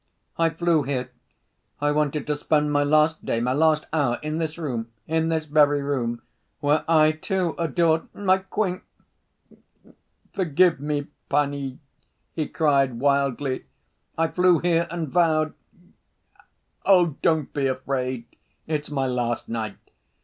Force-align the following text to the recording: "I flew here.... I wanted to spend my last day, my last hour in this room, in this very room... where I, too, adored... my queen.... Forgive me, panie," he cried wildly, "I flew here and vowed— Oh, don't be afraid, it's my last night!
"I 0.35 0.49
flew 0.49 0.81
here.... 0.81 1.11
I 1.79 1.91
wanted 1.91 2.25
to 2.25 2.35
spend 2.35 2.71
my 2.71 2.83
last 2.83 3.23
day, 3.23 3.39
my 3.39 3.53
last 3.53 3.85
hour 3.93 4.17
in 4.23 4.39
this 4.39 4.57
room, 4.57 4.89
in 5.05 5.29
this 5.29 5.45
very 5.45 5.83
room... 5.83 6.23
where 6.59 6.83
I, 6.87 7.11
too, 7.11 7.53
adored... 7.59 8.11
my 8.15 8.39
queen.... 8.39 8.81
Forgive 10.33 10.79
me, 10.79 11.05
panie," 11.29 11.77
he 12.33 12.47
cried 12.47 12.99
wildly, 12.99 13.65
"I 14.17 14.29
flew 14.29 14.57
here 14.57 14.87
and 14.89 15.07
vowed— 15.07 15.53
Oh, 16.83 17.17
don't 17.21 17.53
be 17.53 17.67
afraid, 17.67 18.25
it's 18.65 18.89
my 18.89 19.05
last 19.05 19.49
night! 19.49 19.77